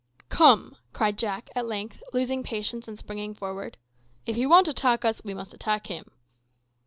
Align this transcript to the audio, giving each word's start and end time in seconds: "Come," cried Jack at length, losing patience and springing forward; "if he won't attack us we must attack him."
"Come," 0.29 0.77
cried 0.93 1.15
Jack 1.19 1.51
at 1.55 1.67
length, 1.67 2.01
losing 2.11 2.41
patience 2.41 2.87
and 2.87 2.97
springing 2.97 3.35
forward; 3.35 3.77
"if 4.25 4.35
he 4.35 4.47
won't 4.47 4.67
attack 4.67 5.05
us 5.05 5.21
we 5.23 5.35
must 5.35 5.53
attack 5.53 5.85
him." 5.85 6.09